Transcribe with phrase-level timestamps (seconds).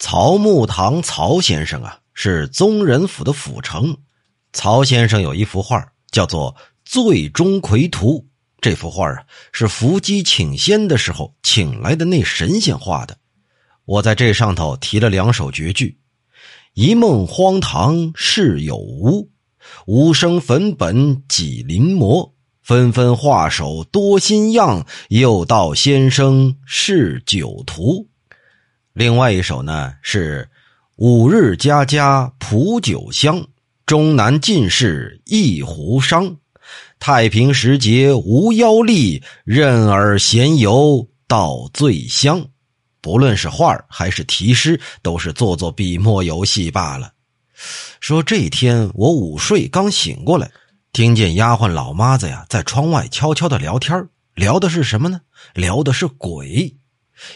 [0.00, 3.98] 曹木堂曹先生啊，是宗人府的府丞。
[4.50, 6.54] 曹先生有一幅画，叫做
[6.86, 8.12] 《醉钟馗图》。
[8.62, 13.18] 这幅画啊，是伏击请仙的时候请来的那神仙画的。
[13.84, 15.98] 我在这上头提了两首绝句
[16.72, 19.28] ：“一梦荒唐事有无，
[19.86, 22.32] 无声粉本几临摹。
[22.62, 28.08] 纷纷画手多新样，又道先生是酒徒。”
[28.92, 30.48] 另外一首呢是
[30.96, 33.46] “五日家家普酒香，
[33.86, 36.36] 终南进士一壶觞。
[36.98, 42.44] 太平时节无妖力，任尔闲游到醉乡。”
[43.00, 47.12] 不论是画还是题诗，都是做做笔墨游戏罢了。
[48.00, 50.50] 说这天我午睡刚醒过来，
[50.92, 55.20] 听见丫鬟老妈子呀在窗外悄悄的聊天，聊的是什么呢？
[55.54, 56.76] 聊的是鬼。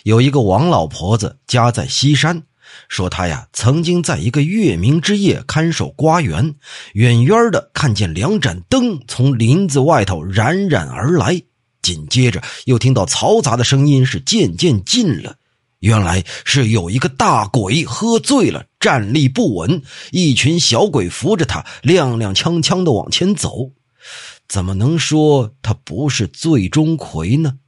[0.05, 2.43] 有一个王老婆子家在西山，
[2.89, 6.55] 说她呀曾经在一个月明之夜看守瓜园，
[6.95, 11.43] 远远的看见两盏灯从林子外头冉冉而来，
[11.83, 15.37] 紧接着又听到嘈杂的声音是渐渐近了，
[15.81, 23.73] 原来是有一个大鬼喝醉了，站立不稳，一群小鬼扶着他踉踉跄跄的往前走，
[24.49, 27.59] 怎么能说他不是醉钟馗呢？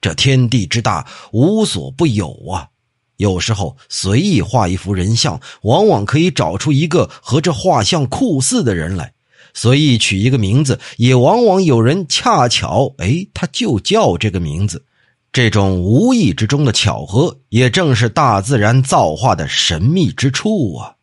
[0.00, 2.68] 这天地之大，无所不有啊！
[3.16, 9.06] 有时候随意画一幅人像，往往可以找出一个和这画像酷似的人来；
[9.54, 14.84] 随意取一个名字，也往往有人恰巧哎，他就叫这个名字。
[15.32, 20.94] 这种无意之中的巧合，也正是大自然造化的神秘之处啊！